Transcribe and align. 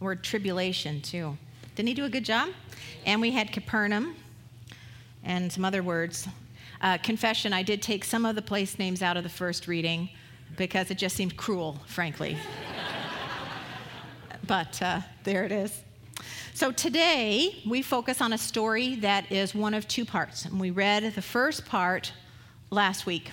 Word 0.00 0.22
tribulation, 0.22 1.00
too. 1.00 1.36
Didn't 1.74 1.88
he 1.88 1.94
do 1.94 2.04
a 2.04 2.10
good 2.10 2.24
job? 2.24 2.50
And 3.06 3.20
we 3.20 3.30
had 3.30 3.52
Capernaum 3.52 4.16
and 5.24 5.50
some 5.52 5.64
other 5.64 5.82
words. 5.82 6.28
Uh, 6.80 6.98
confession, 6.98 7.52
I 7.52 7.62
did 7.62 7.80
take 7.80 8.04
some 8.04 8.26
of 8.26 8.34
the 8.34 8.42
place 8.42 8.78
names 8.78 9.02
out 9.02 9.16
of 9.16 9.22
the 9.22 9.30
first 9.30 9.66
reading 9.66 10.10
because 10.56 10.90
it 10.90 10.98
just 10.98 11.16
seemed 11.16 11.36
cruel, 11.36 11.80
frankly. 11.86 12.36
but 14.46 14.80
uh, 14.82 15.00
there 15.22 15.44
it 15.44 15.52
is. 15.52 15.82
So 16.52 16.70
today 16.70 17.62
we 17.66 17.82
focus 17.82 18.20
on 18.20 18.32
a 18.32 18.38
story 18.38 18.96
that 18.96 19.32
is 19.32 19.54
one 19.54 19.74
of 19.74 19.88
two 19.88 20.04
parts. 20.04 20.44
And 20.44 20.60
we 20.60 20.70
read 20.70 21.14
the 21.14 21.22
first 21.22 21.66
part 21.66 22.12
last 22.70 23.06
week. 23.06 23.32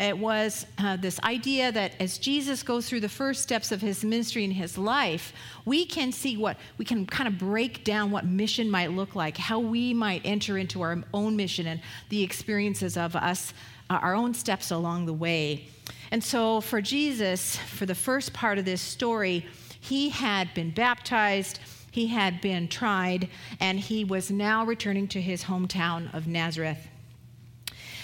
It 0.00 0.16
was 0.16 0.64
uh, 0.78 0.96
this 0.96 1.20
idea 1.20 1.70
that 1.72 1.92
as 2.00 2.16
Jesus 2.16 2.62
goes 2.62 2.88
through 2.88 3.00
the 3.00 3.08
first 3.10 3.42
steps 3.42 3.70
of 3.70 3.82
his 3.82 4.02
ministry 4.02 4.44
in 4.44 4.50
his 4.50 4.78
life, 4.78 5.34
we 5.66 5.84
can 5.84 6.10
see 6.10 6.38
what, 6.38 6.56
we 6.78 6.86
can 6.86 7.04
kind 7.04 7.28
of 7.28 7.36
break 7.38 7.84
down 7.84 8.10
what 8.10 8.24
mission 8.24 8.70
might 8.70 8.92
look 8.92 9.14
like, 9.14 9.36
how 9.36 9.58
we 9.58 9.92
might 9.92 10.22
enter 10.24 10.56
into 10.56 10.80
our 10.80 11.02
own 11.12 11.36
mission 11.36 11.66
and 11.66 11.82
the 12.08 12.22
experiences 12.22 12.96
of 12.96 13.14
us, 13.14 13.52
uh, 13.90 13.98
our 14.00 14.14
own 14.14 14.32
steps 14.32 14.70
along 14.70 15.04
the 15.04 15.12
way. 15.12 15.66
And 16.10 16.24
so 16.24 16.62
for 16.62 16.80
Jesus, 16.80 17.56
for 17.56 17.84
the 17.84 17.94
first 17.94 18.32
part 18.32 18.56
of 18.56 18.64
this 18.64 18.80
story, 18.80 19.44
he 19.80 20.08
had 20.08 20.54
been 20.54 20.70
baptized, 20.70 21.60
he 21.90 22.06
had 22.06 22.40
been 22.40 22.68
tried, 22.68 23.28
and 23.60 23.78
he 23.78 24.04
was 24.04 24.30
now 24.30 24.64
returning 24.64 25.08
to 25.08 25.20
his 25.20 25.44
hometown 25.44 26.12
of 26.14 26.26
Nazareth. 26.26 26.88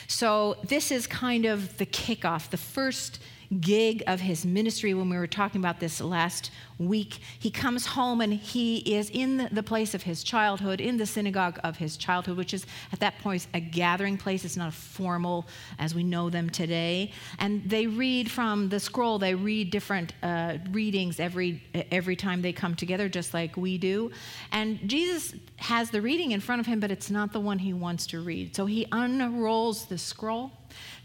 So, 0.09 0.57
this 0.63 0.91
is 0.91 1.07
kind 1.07 1.45
of 1.45 1.77
the 1.79 1.87
kickoff, 1.87 2.51
the 2.51 2.57
first 2.57 3.21
gig 3.61 4.03
of 4.07 4.21
his 4.21 4.45
ministry 4.45 4.95
when 4.95 5.09
we 5.09 5.17
were 5.17 5.27
talking 5.27 5.61
about 5.61 5.81
this 5.81 6.01
last 6.01 6.51
week. 6.79 7.21
He 7.39 7.51
comes 7.51 7.87
home 7.87 8.21
and 8.21 8.33
he 8.33 8.79
is 8.79 9.11
in 9.11 9.49
the 9.53 9.63
place 9.63 9.95
of 9.95 10.03
his 10.03 10.23
childhood, 10.23 10.81
in 10.81 10.97
the 10.97 11.07
synagogue 11.07 11.59
of 11.65 11.77
his 11.77 11.97
childhood, 11.97 12.37
which 12.37 12.53
is 12.53 12.67
at 12.93 13.01
that 13.01 13.19
point 13.21 13.47
a 13.55 13.61
gathering 13.61 14.19
place. 14.19 14.45
It's 14.45 14.57
not 14.57 14.69
a 14.69 14.73
formal 14.73 15.47
as 15.79 15.95
we 15.95 16.05
know 16.05 16.31
them 16.31 16.51
today. 16.51 17.13
And 17.39 17.69
they 17.69 17.87
read 17.87 18.31
from 18.31 18.69
the 18.69 18.81
scroll, 18.81 19.19
they 19.19 19.35
read 19.35 19.71
different 19.71 20.13
uh, 20.23 20.59
readings 20.71 21.21
every, 21.21 21.63
every 21.91 22.17
time 22.17 22.43
they 22.43 22.53
come 22.53 22.75
together, 22.75 23.09
just 23.09 23.33
like 23.33 23.57
we 23.57 23.79
do. 23.79 24.11
And 24.53 24.81
Jesus 24.89 25.35
has 25.57 25.91
the 25.91 26.03
reading 26.03 26.33
in 26.33 26.41
front 26.41 26.61
of 26.61 26.67
him, 26.67 26.81
but 26.81 26.91
it's 26.91 27.11
not 27.11 27.33
the 27.33 27.41
one 27.41 27.59
he 27.59 27.73
wants 27.73 28.07
to 28.09 28.21
read. 28.21 28.55
So 28.55 28.67
he 28.67 28.87
unrolls 28.93 29.87
the 29.87 29.99
scroll 29.99 30.53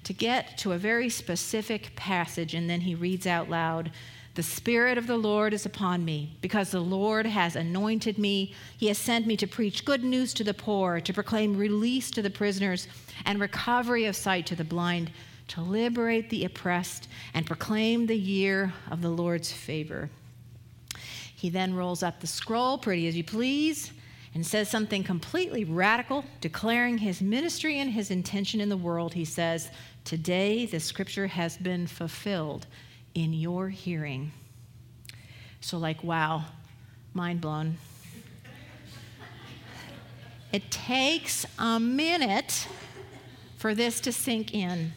to 0.03 0.13
get 0.13 0.57
to 0.59 0.71
a 0.71 0.77
very 0.77 1.09
specific 1.09 1.95
passage, 1.95 2.53
and 2.53 2.69
then 2.69 2.81
he 2.81 2.95
reads 2.95 3.27
out 3.27 3.49
loud 3.49 3.91
The 4.35 4.43
Spirit 4.43 4.97
of 4.97 5.07
the 5.07 5.17
Lord 5.17 5.53
is 5.53 5.65
upon 5.65 6.03
me, 6.05 6.37
because 6.41 6.71
the 6.71 6.79
Lord 6.79 7.25
has 7.25 7.55
anointed 7.55 8.17
me. 8.17 8.53
He 8.77 8.87
has 8.87 8.97
sent 8.97 9.27
me 9.27 9.37
to 9.37 9.47
preach 9.47 9.85
good 9.85 10.03
news 10.03 10.33
to 10.35 10.43
the 10.43 10.53
poor, 10.53 10.99
to 11.01 11.13
proclaim 11.13 11.57
release 11.57 12.09
to 12.11 12.21
the 12.21 12.29
prisoners, 12.29 12.87
and 13.25 13.39
recovery 13.39 14.05
of 14.05 14.15
sight 14.15 14.45
to 14.47 14.55
the 14.55 14.63
blind, 14.63 15.11
to 15.49 15.61
liberate 15.61 16.29
the 16.29 16.45
oppressed, 16.45 17.07
and 17.33 17.45
proclaim 17.45 18.07
the 18.07 18.17
year 18.17 18.73
of 18.89 19.01
the 19.01 19.09
Lord's 19.09 19.51
favor. 19.51 20.09
He 21.35 21.49
then 21.49 21.73
rolls 21.73 22.03
up 22.03 22.19
the 22.19 22.27
scroll, 22.27 22.77
pretty 22.77 23.07
as 23.07 23.17
you 23.17 23.23
please, 23.23 23.91
and 24.33 24.45
says 24.45 24.69
something 24.69 25.03
completely 25.03 25.65
radical, 25.65 26.23
declaring 26.39 26.99
his 26.99 27.21
ministry 27.21 27.79
and 27.79 27.91
his 27.91 28.11
intention 28.11 28.61
in 28.61 28.69
the 28.69 28.77
world. 28.77 29.13
He 29.13 29.25
says, 29.25 29.71
Today 30.03 30.65
the 30.65 30.79
scripture 30.79 31.27
has 31.27 31.57
been 31.57 31.87
fulfilled 31.87 32.67
in 33.13 33.33
your 33.33 33.69
hearing. 33.69 34.31
So, 35.59 35.77
like, 35.77 36.03
wow, 36.03 36.45
mind 37.13 37.41
blown. 37.41 37.77
it 40.51 40.69
takes 40.71 41.45
a 41.59 41.79
minute 41.79 42.67
for 43.57 43.75
this 43.75 43.99
to 44.01 44.11
sink 44.11 44.53
in. 44.53 44.93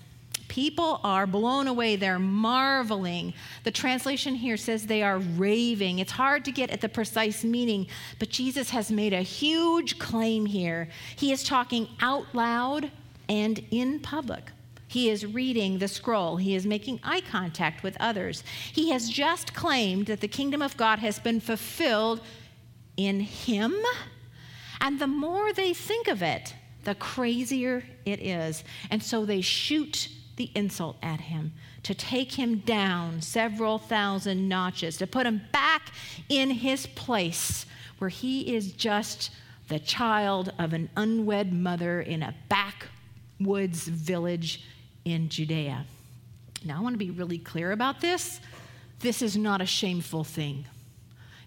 People 0.49 1.01
are 1.03 1.27
blown 1.27 1.67
away. 1.67 1.97
They're 1.97 2.19
marveling. 2.19 3.35
The 3.65 3.71
translation 3.71 4.35
here 4.37 4.57
says 4.57 4.87
they 4.87 5.03
are 5.03 5.19
raving. 5.19 5.99
It's 5.99 6.13
hard 6.13 6.45
to 6.45 6.53
get 6.53 6.71
at 6.71 6.81
the 6.81 6.89
precise 6.89 7.45
meaning, 7.45 7.89
but 8.19 8.29
Jesus 8.29 8.71
has 8.71 8.91
made 8.91 9.13
a 9.13 9.21
huge 9.21 9.99
claim 9.99 10.47
here. 10.47 10.89
He 11.17 11.33
is 11.33 11.43
talking 11.43 11.89
out 12.01 12.27
loud 12.35 12.91
and 13.29 13.65
in 13.71 14.01
public. 14.01 14.53
He 14.94 15.10
is 15.10 15.27
reading 15.27 15.78
the 15.78 15.88
scroll. 15.88 16.37
He 16.37 16.55
is 16.55 16.65
making 16.65 17.00
eye 17.03 17.21
contact 17.21 17.82
with 17.82 17.97
others. 17.99 18.44
He 18.72 18.91
has 18.91 19.10
just 19.10 19.53
claimed 19.53 20.06
that 20.06 20.21
the 20.21 20.28
kingdom 20.28 20.62
of 20.62 20.77
God 20.77 21.00
has 21.00 21.19
been 21.19 21.41
fulfilled 21.41 22.21
in 22.97 23.19
him. 23.19 23.75
And 24.81 25.00
the 25.00 25.09
more 25.09 25.53
they 25.53 25.75
think 25.75 26.06
of 26.06 26.22
it, 26.22 26.55
the 26.84 26.94
crazier 26.94 27.82
it 28.05 28.22
is. 28.22 28.62
And 28.88 29.03
so 29.03 29.25
they 29.25 29.41
shoot 29.41 30.09
the 30.37 30.53
insult 30.55 30.97
at 31.03 31.22
him, 31.22 31.55
to 31.82 31.93
take 31.93 32.31
him 32.31 32.59
down 32.59 33.21
several 33.21 33.78
thousand 33.78 34.49
notches, 34.49 34.97
to 34.99 35.09
put 35.09 35.26
him 35.26 35.43
back 35.50 35.93
in 36.28 36.50
his 36.50 36.87
place 36.87 37.66
where 37.99 38.11
he 38.11 38.55
is 38.55 38.71
just 38.71 39.32
the 39.66 39.81
child 39.81 40.53
of 40.56 40.72
an 40.72 40.88
unwed 40.97 41.53
mother 41.53 42.00
in 42.00 42.22
a 42.22 42.34
backwoods 42.49 43.88
village 43.88 44.62
in 45.05 45.29
Judea. 45.29 45.85
Now, 46.65 46.79
I 46.79 46.81
want 46.81 46.95
to 46.95 46.99
be 46.99 47.11
really 47.11 47.39
clear 47.39 47.73
about 47.73 48.01
this. 48.01 48.41
This 49.01 49.21
is 49.21 49.37
not 49.37 49.61
a 49.61 49.67
shameful 49.67 50.25
thing. 50.25 50.65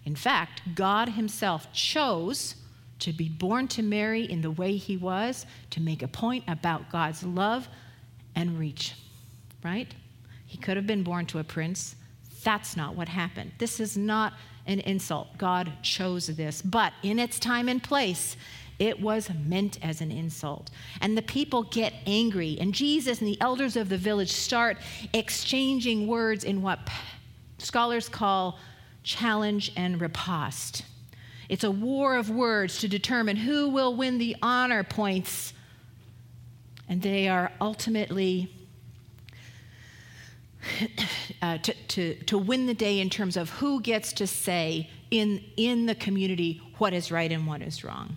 In 0.04 0.14
fact, 0.14 0.62
God 0.74 1.10
Himself 1.10 1.72
chose 1.72 2.54
to 3.00 3.12
be 3.12 3.28
born 3.28 3.68
to 3.68 3.82
Mary 3.82 4.22
in 4.22 4.40
the 4.40 4.50
way 4.50 4.76
He 4.76 4.96
was 4.96 5.44
to 5.70 5.80
make 5.80 6.02
a 6.02 6.08
point 6.08 6.44
about 6.46 6.90
God's 6.90 7.22
love 7.24 7.68
and 8.34 8.58
reach, 8.58 8.94
right? 9.64 9.92
He 10.46 10.56
could 10.56 10.76
have 10.76 10.86
been 10.86 11.02
born 11.02 11.26
to 11.26 11.40
a 11.40 11.44
prince. 11.44 11.96
That's 12.44 12.76
not 12.76 12.94
what 12.94 13.08
happened. 13.08 13.52
This 13.58 13.80
is 13.80 13.96
not 13.96 14.34
an 14.66 14.80
insult. 14.80 15.36
God 15.36 15.72
chose 15.82 16.28
this. 16.28 16.62
But 16.62 16.92
in 17.02 17.18
its 17.18 17.38
time 17.38 17.68
and 17.68 17.82
place, 17.82 18.36
it 18.78 19.00
was 19.00 19.30
meant 19.44 19.78
as 19.84 20.00
an 20.00 20.10
insult. 20.12 20.70
And 21.00 21.16
the 21.16 21.22
people 21.22 21.64
get 21.64 21.92
angry. 22.06 22.56
And 22.60 22.72
Jesus 22.72 23.18
and 23.18 23.26
the 23.26 23.40
elders 23.40 23.76
of 23.76 23.88
the 23.88 23.98
village 23.98 24.32
start 24.32 24.78
exchanging 25.12 26.06
words 26.06 26.44
in 26.44 26.62
what 26.62 26.78
scholars 27.58 28.08
call 28.08 28.58
challenge 29.02 29.72
and 29.76 30.00
riposte. 30.00 30.84
It's 31.48 31.64
a 31.64 31.70
war 31.70 32.16
of 32.16 32.30
words 32.30 32.78
to 32.80 32.88
determine 32.88 33.36
who 33.36 33.68
will 33.68 33.94
win 33.94 34.18
the 34.18 34.36
honor 34.42 34.84
points 34.84 35.54
and 36.88 37.02
they 37.02 37.28
are 37.28 37.52
ultimately 37.60 38.50
uh, 41.42 41.58
to, 41.58 41.74
to, 41.88 42.14
to 42.24 42.38
win 42.38 42.66
the 42.66 42.74
day 42.74 42.98
in 43.00 43.10
terms 43.10 43.36
of 43.36 43.50
who 43.50 43.80
gets 43.80 44.12
to 44.14 44.26
say 44.26 44.88
in, 45.10 45.42
in 45.56 45.86
the 45.86 45.94
community 45.94 46.62
what 46.78 46.94
is 46.94 47.12
right 47.12 47.30
and 47.30 47.46
what 47.46 47.62
is 47.62 47.84
wrong. 47.84 48.16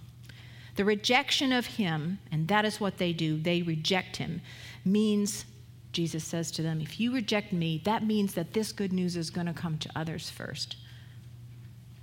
The 0.82 0.86
rejection 0.86 1.54
of 1.54 1.68
him, 1.68 2.18
and 2.32 2.48
that 2.48 2.66
is 2.66 2.82
what 2.82 2.98
they 2.98 3.14
do, 3.14 3.38
they 3.38 3.62
reject 3.62 4.18
him, 4.18 4.42
means, 4.84 5.46
Jesus 5.92 6.24
says 6.24 6.50
to 6.54 6.64
them, 6.64 6.82
if 6.82 7.00
you 7.00 7.14
reject 7.14 7.54
me, 7.54 7.80
that 7.86 8.04
means 8.04 8.34
that 8.34 8.54
this 8.54 8.72
good 8.72 8.92
news 8.92 9.16
is 9.16 9.30
going 9.30 9.46
to 9.46 9.54
come 9.54 9.78
to 9.78 9.92
others 9.96 10.32
first. 10.32 10.78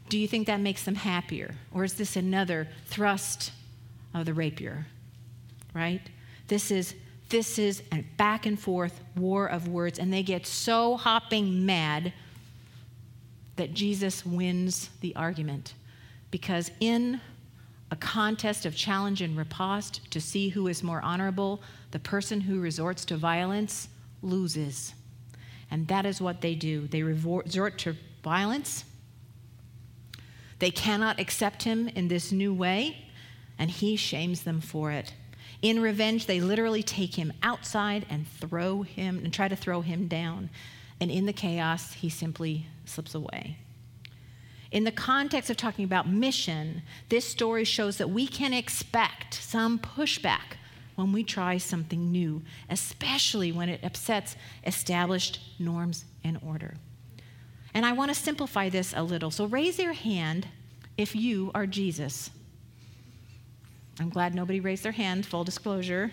Do 0.09 0.17
you 0.17 0.29
think 0.29 0.47
that 0.47 0.61
makes 0.61 0.85
them 0.85 0.95
happier? 0.95 1.57
Or 1.73 1.83
is 1.83 1.95
this 1.95 2.15
another 2.15 2.69
thrust 2.87 3.51
of 4.15 4.27
the 4.27 4.33
rapier? 4.33 4.87
Right? 5.75 6.03
This 6.47 6.71
is 6.71 6.95
this 7.31 7.59
is 7.59 7.83
a 7.91 8.05
back 8.17 8.47
and 8.47 8.61
forth 8.61 9.03
war 9.17 9.49
of 9.49 9.67
words, 9.67 9.99
and 9.99 10.13
they 10.13 10.23
get 10.23 10.47
so 10.47 10.97
hopping 10.97 11.67
mad 11.67 12.13
that 13.57 13.75
Jesus 13.75 14.25
wins 14.25 14.91
the 15.01 15.17
argument. 15.17 15.75
Because 16.31 16.71
in 16.79 17.21
a 17.91 17.97
contest 17.97 18.67
of 18.67 18.77
challenge 18.77 19.23
and 19.23 19.37
riposte 19.37 20.11
to 20.11 20.21
see 20.21 20.51
who 20.51 20.69
is 20.69 20.83
more 20.83 21.01
honorable, 21.03 21.63
the 21.91 21.99
person 21.99 22.43
who 22.43 22.61
resorts 22.61 23.05
to 23.07 23.17
violence 23.17 23.89
loses. 24.23 24.95
And 25.71 25.89
that 25.89 26.07
is 26.07 26.21
what 26.21 26.41
they 26.41 26.55
do. 26.55 26.87
They 26.87 27.03
resort 27.03 27.79
to 27.79 27.97
violence. 28.23 28.85
They 30.59 30.71
cannot 30.71 31.21
accept 31.21 31.63
him 31.63 31.89
in 31.89 32.09
this 32.09 32.33
new 32.33 32.53
way, 32.53 33.07
and 33.59 33.71
he 33.71 33.97
shames 33.97 34.43
them 34.43 34.61
for 34.61 34.91
it. 34.91 35.15
In 35.63 35.81
revenge, 35.81 36.27
they 36.27 36.41
literally 36.41 36.83
take 36.83 37.15
him 37.15 37.33
outside 37.43 38.07
and 38.09 38.27
throw 38.29 38.83
him 38.83 39.19
and 39.25 39.33
try 39.33 39.49
to 39.49 39.57
throw 39.57 39.81
him 39.81 40.09
down. 40.09 40.51
And 41.01 41.11
in 41.11 41.27
the 41.27 41.33
chaos, 41.33 41.95
he 41.95 42.09
simply 42.09 42.67
slips 42.85 43.15
away. 43.15 43.59
In 44.71 44.85
the 44.85 44.93
context 44.93 45.49
of 45.51 45.57
talking 45.57 45.85
about 45.85 46.09
mission, 46.09 46.83
this 47.09 47.25
story 47.25 47.65
shows 47.65 47.97
that 47.97 48.11
we 48.11 48.27
can 48.27 48.53
expect 48.53 49.35
some 49.35 49.79
pushback 49.79 50.57
when 50.95 51.13
we 51.13 51.25
try 51.25 51.57
something 51.57 52.11
new, 52.11 52.43
especially 52.69 53.53
when 53.53 53.69
it 53.69 53.83
upsets 53.83 54.37
established 54.67 55.41
norms 55.59 56.05
and 56.25 56.39
order. 56.45 56.75
And 57.73 57.87
I 57.87 57.93
want 57.93 58.11
to 58.11 58.15
simplify 58.15 58.69
this 58.69 58.93
a 58.97 59.03
little. 59.03 59.31
So 59.31 59.47
raise 59.47 59.79
your 59.79 59.93
hand 59.93 60.49
if 60.97 61.15
you 61.15 61.51
are 61.55 61.67
Jesus. 61.67 62.31
I'm 64.01 64.11
glad 64.11 64.35
nobody 64.35 64.61
raised 64.61 64.83
their 64.83 64.93
hand, 64.93 65.25
full 65.25 65.45
disclosure. 65.45 66.13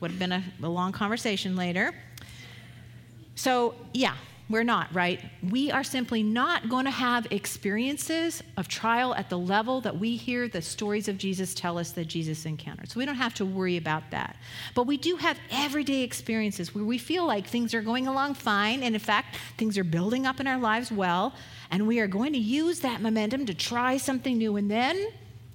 Would 0.00 0.12
have 0.12 0.20
been 0.20 0.32
a, 0.32 0.44
a 0.62 0.68
long 0.68 0.92
conversation 0.92 1.56
later. 1.56 1.92
So, 3.34 3.74
yeah, 3.92 4.14
we're 4.50 4.64
not, 4.64 4.92
right? 4.94 5.20
We 5.42 5.70
are 5.70 5.84
simply 5.84 6.22
not 6.22 6.70
going 6.70 6.86
to 6.86 6.90
have 6.90 7.26
experiences 7.30 8.42
of 8.56 8.66
trial 8.66 9.14
at 9.14 9.28
the 9.28 9.38
level 9.38 9.82
that 9.82 9.98
we 9.98 10.16
hear 10.16 10.48
the 10.48 10.62
stories 10.62 11.06
of 11.06 11.18
Jesus 11.18 11.52
tell 11.52 11.76
us 11.76 11.90
that 11.92 12.06
Jesus 12.06 12.46
encountered. 12.46 12.90
So 12.90 12.98
we 12.98 13.04
don't 13.04 13.16
have 13.16 13.34
to 13.34 13.44
worry 13.44 13.76
about 13.76 14.10
that. 14.10 14.36
But 14.74 14.86
we 14.86 14.96
do 14.96 15.16
have 15.16 15.38
everyday 15.50 16.02
experiences 16.02 16.74
where 16.74 16.84
we 16.84 16.96
feel 16.96 17.26
like 17.26 17.46
things 17.46 17.74
are 17.74 17.82
going 17.82 18.06
along 18.06 18.34
fine, 18.34 18.82
and 18.82 18.94
in 18.94 19.00
fact, 19.00 19.36
things 19.58 19.76
are 19.76 19.84
building 19.84 20.24
up 20.24 20.40
in 20.40 20.46
our 20.46 20.58
lives 20.58 20.90
well, 20.90 21.34
and 21.70 21.86
we 21.86 22.00
are 22.00 22.06
going 22.06 22.32
to 22.32 22.38
use 22.38 22.80
that 22.80 23.02
momentum 23.02 23.44
to 23.46 23.54
try 23.54 23.98
something 23.98 24.38
new, 24.38 24.56
and 24.56 24.70
then 24.70 25.08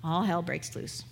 all 0.03 0.21
hell 0.21 0.43
breaks 0.43 0.75
loose. 0.75 1.03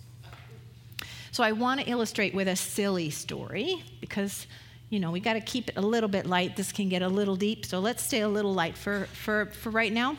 So 1.32 1.42
I 1.42 1.50
want 1.52 1.80
to 1.80 1.90
illustrate 1.90 2.34
with 2.34 2.46
a 2.46 2.54
silly 2.56 3.10
story 3.10 3.82
because 4.00 4.46
you 4.92 5.00
know, 5.00 5.10
we 5.10 5.20
got 5.20 5.32
to 5.32 5.40
keep 5.40 5.70
it 5.70 5.78
a 5.78 5.80
little 5.80 6.08
bit 6.08 6.26
light. 6.26 6.54
This 6.54 6.70
can 6.70 6.90
get 6.90 7.00
a 7.00 7.08
little 7.08 7.34
deep, 7.34 7.64
so 7.64 7.80
let's 7.80 8.02
stay 8.02 8.20
a 8.20 8.28
little 8.28 8.52
light 8.52 8.76
for, 8.76 9.06
for, 9.06 9.46
for 9.46 9.70
right 9.70 9.90
now. 9.90 10.18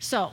So, 0.00 0.32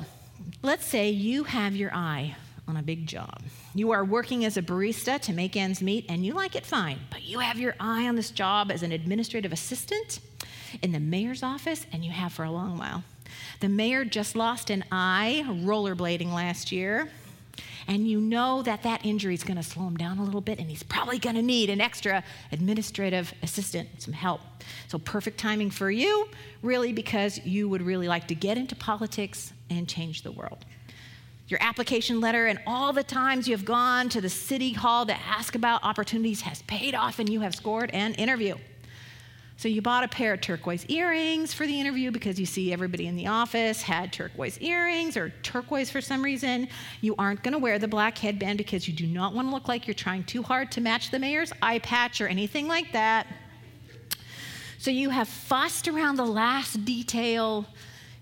let's 0.63 0.87
say 0.87 1.11
you 1.11 1.43
have 1.43 1.75
your 1.75 1.93
eye 1.93 2.35
on 2.67 2.77
a 2.77 2.81
big 2.81 3.05
job. 3.05 3.43
You 3.75 3.91
are 3.91 4.03
working 4.03 4.45
as 4.45 4.57
a 4.57 4.63
barista 4.63 5.19
to 5.21 5.31
make 5.31 5.55
ends 5.55 5.83
meet, 5.83 6.07
and 6.09 6.25
you 6.25 6.33
like 6.33 6.55
it 6.55 6.65
fine, 6.65 6.97
but 7.11 7.21
you 7.21 7.37
have 7.37 7.59
your 7.59 7.75
eye 7.79 8.07
on 8.07 8.15
this 8.15 8.31
job 8.31 8.71
as 8.71 8.81
an 8.81 8.91
administrative 8.91 9.53
assistant 9.53 10.19
in 10.81 10.91
the 10.91 10.99
mayor's 10.99 11.43
office, 11.43 11.85
and 11.93 12.03
you 12.03 12.09
have 12.09 12.33
for 12.33 12.45
a 12.45 12.51
long 12.51 12.79
while. 12.79 13.03
The 13.59 13.69
mayor 13.69 14.05
just 14.05 14.35
lost 14.35 14.71
an 14.71 14.85
eye 14.91 15.43
rollerblading 15.47 16.33
last 16.33 16.71
year 16.71 17.11
and 17.87 18.07
you 18.07 18.19
know 18.19 18.61
that 18.63 18.83
that 18.83 19.05
injury 19.05 19.33
is 19.33 19.43
going 19.43 19.57
to 19.57 19.63
slow 19.63 19.87
him 19.87 19.97
down 19.97 20.17
a 20.17 20.23
little 20.23 20.41
bit, 20.41 20.59
and 20.59 20.69
he's 20.69 20.83
probably 20.83 21.19
going 21.19 21.35
to 21.35 21.41
need 21.41 21.69
an 21.69 21.81
extra 21.81 22.23
administrative 22.51 23.33
assistant, 23.43 23.89
some 23.99 24.13
help. 24.13 24.41
So, 24.87 24.97
perfect 24.99 25.37
timing 25.39 25.71
for 25.71 25.89
you, 25.91 26.27
really, 26.61 26.93
because 26.93 27.43
you 27.45 27.69
would 27.69 27.81
really 27.81 28.07
like 28.07 28.27
to 28.27 28.35
get 28.35 28.57
into 28.57 28.75
politics 28.75 29.53
and 29.69 29.87
change 29.87 30.23
the 30.23 30.31
world. 30.31 30.65
Your 31.47 31.61
application 31.61 32.21
letter 32.21 32.47
and 32.47 32.59
all 32.65 32.93
the 32.93 33.03
times 33.03 33.47
you 33.47 33.55
have 33.55 33.65
gone 33.65 34.07
to 34.09 34.21
the 34.21 34.29
city 34.29 34.71
hall 34.71 35.05
to 35.05 35.13
ask 35.13 35.55
about 35.55 35.83
opportunities 35.83 36.41
has 36.41 36.61
paid 36.63 36.95
off, 36.95 37.19
and 37.19 37.27
you 37.27 37.41
have 37.41 37.55
scored 37.55 37.91
an 37.91 38.13
interview. 38.13 38.55
So 39.61 39.67
you 39.67 39.83
bought 39.83 40.03
a 40.03 40.07
pair 40.07 40.33
of 40.33 40.41
turquoise 40.41 40.87
earrings 40.87 41.53
for 41.53 41.67
the 41.67 41.79
interview 41.79 42.09
because 42.09 42.39
you 42.39 42.47
see 42.47 42.73
everybody 42.73 43.05
in 43.05 43.15
the 43.15 43.27
office 43.27 43.83
had 43.83 44.11
turquoise 44.11 44.57
earrings 44.57 45.15
or 45.15 45.29
turquoise 45.43 45.91
for 45.91 46.01
some 46.01 46.23
reason. 46.23 46.67
You 47.01 47.13
aren't 47.19 47.43
going 47.43 47.51
to 47.51 47.59
wear 47.59 47.77
the 47.77 47.87
black 47.87 48.17
headband 48.17 48.57
because 48.57 48.87
you 48.87 48.93
do 48.95 49.05
not 49.05 49.35
want 49.35 49.49
to 49.49 49.53
look 49.53 49.67
like 49.67 49.85
you're 49.85 49.93
trying 49.93 50.23
too 50.23 50.41
hard 50.41 50.71
to 50.71 50.81
match 50.81 51.11
the 51.11 51.19
mayor's 51.19 51.53
eye 51.61 51.77
patch 51.77 52.21
or 52.21 52.27
anything 52.27 52.67
like 52.67 52.91
that. 52.93 53.27
So 54.79 54.89
you 54.89 55.11
have 55.11 55.27
fussed 55.27 55.87
around 55.87 56.15
the 56.15 56.25
last 56.25 56.83
detail 56.83 57.67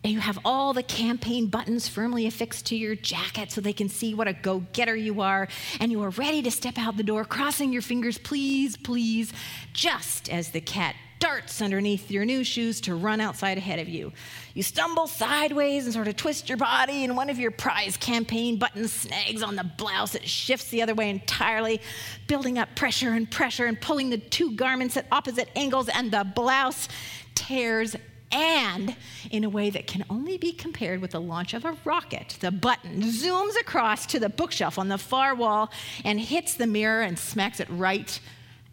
and 0.04 0.12
you 0.12 0.20
have 0.20 0.40
all 0.44 0.74
the 0.74 0.84
campaign 0.84 1.48
buttons 1.48 1.88
firmly 1.88 2.28
affixed 2.28 2.66
to 2.66 2.76
your 2.76 2.96
jacket 2.96 3.54
so 3.54 3.62
they 3.62 3.72
can 3.72 3.88
see 3.88 4.14
what 4.14 4.28
a 4.28 4.34
go 4.34 4.66
getter 4.74 4.96
you 4.96 5.22
are, 5.22 5.48
and 5.80 5.90
you 5.90 6.04
are 6.04 6.10
ready 6.10 6.42
to 6.42 6.52
step 6.52 6.78
out 6.78 6.98
the 6.98 7.04
door, 7.04 7.24
crossing 7.24 7.72
your 7.72 7.82
fingers, 7.82 8.18
please, 8.18 8.76
please, 8.76 9.32
just 9.72 10.30
as 10.30 10.52
the 10.52 10.60
cat 10.60 10.96
darts 11.20 11.62
underneath 11.62 12.10
your 12.10 12.26
new 12.26 12.44
shoes 12.44 12.82
to 12.82 12.96
run 12.96 13.22
outside 13.22 13.58
ahead 13.58 13.80
of 13.80 13.90
you. 13.90 14.12
You 14.54 14.64
stumble 14.64 15.06
sideways 15.06 15.86
and 15.86 15.94
sort 15.94 16.08
of 16.08 16.16
twist 16.16 16.50
your 16.50 16.58
body, 16.58 17.04
and 17.04 17.16
one 17.16 17.30
of 17.30 17.38
your 17.38 17.52
prize 17.52 17.98
campaign 17.98 18.58
buttons 18.58 18.92
snags 18.92 19.44
on 19.44 19.56
the 19.56 19.64
blouse. 19.64 20.16
It 20.16 20.28
shifts 20.28 20.70
the 20.70 20.82
other 20.82 20.96
way 20.96 21.10
entirely, 21.10 21.82
building 22.28 22.58
up 22.58 22.76
pressure 22.76 23.12
and 23.12 23.30
pressure 23.30 23.66
and 23.66 23.80
pulling 23.80 24.10
the 24.10 24.18
two 24.18 24.56
garments 24.56 24.98
at 24.98 25.06
opposite 25.12 25.50
angles, 25.56 25.90
and 25.90 26.12
the 26.12 26.24
blouse 26.36 26.88
tears 27.36 27.96
and 28.32 28.96
in 29.32 29.44
a 29.44 29.50
way 29.50 29.70
that 29.70 29.88
can 29.88 30.06
only 30.10 30.38
be 30.38 30.52
compared 30.52 31.02
with 31.02 31.12
the 31.12 31.22
launch 31.22 31.54
of 31.54 31.66
a 31.66 31.76
rocket. 31.84 32.38
The 32.40 32.52
button 32.52 33.02
zooms 33.02 33.60
across 33.60 34.06
to 34.08 34.20
the 34.20 34.30
bookshelf 34.30 34.78
on 34.78 34.88
the 34.88 34.98
far 34.98 35.34
wall 35.34 35.72
and 36.06 36.20
hits 36.20 36.54
the 36.54 36.68
mirror 36.68 37.02
and 37.02 37.18
smacks 37.18 37.60
it 37.60 37.68
right 37.72 38.20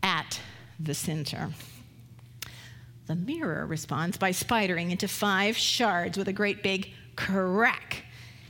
at 0.03 0.41
the 0.79 0.95
center. 0.95 1.51
The 3.07 3.15
mirror 3.15 3.67
responds 3.67 4.17
by 4.17 4.31
spidering 4.31 4.91
into 4.91 5.07
five 5.07 5.57
shards 5.57 6.19
with 6.19 6.27
a 6.27 6.33
great 6.33 6.63
big 6.63 6.91
crack. 7.15 8.05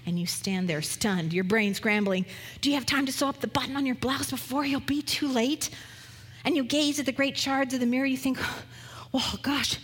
And 0.06 0.18
you 0.18 0.26
stand 0.26 0.68
there 0.68 0.82
stunned, 0.82 1.32
your 1.32 1.44
brain 1.44 1.74
scrambling. 1.74 2.24
Do 2.60 2.70
you 2.70 2.76
have 2.76 2.86
time 2.86 3.06
to 3.06 3.12
sew 3.12 3.28
up 3.28 3.40
the 3.40 3.48
button 3.48 3.76
on 3.76 3.84
your 3.84 3.96
blouse 3.96 4.30
before 4.30 4.64
you'll 4.64 4.80
be 4.80 5.02
too 5.02 5.28
late? 5.28 5.68
And 6.44 6.56
you 6.56 6.64
gaze 6.64 6.98
at 6.98 7.06
the 7.06 7.12
great 7.12 7.36
shards 7.36 7.74
of 7.74 7.80
the 7.80 7.86
mirror, 7.86 8.06
you 8.06 8.16
think, 8.16 8.38
oh 9.12 9.34
gosh, 9.42 9.78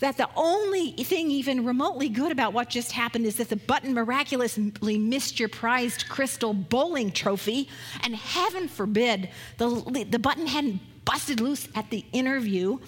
that 0.00 0.16
the 0.16 0.28
only 0.36 0.92
thing 0.92 1.30
even 1.30 1.64
remotely 1.64 2.08
good 2.08 2.30
about 2.30 2.52
what 2.52 2.68
just 2.68 2.92
happened 2.92 3.24
is 3.24 3.36
that 3.36 3.48
the 3.48 3.56
button 3.56 3.94
miraculously 3.94 4.98
missed 4.98 5.40
your 5.40 5.48
prized 5.48 6.08
crystal 6.08 6.52
bowling 6.52 7.10
trophy, 7.12 7.68
and 8.02 8.14
heaven 8.14 8.68
forbid 8.68 9.30
the, 9.56 10.06
the 10.10 10.18
button 10.18 10.46
hadn't 10.46 10.80
busted 11.04 11.40
loose 11.40 11.68
at 11.74 11.88
the 11.90 12.04
interview 12.12 12.78